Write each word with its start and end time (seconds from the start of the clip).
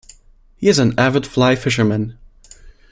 He 0.55 0.67
is 0.67 0.79
an 0.79 0.97
avid 0.97 1.27
fly 1.27 1.55
fisherman. 1.55 2.17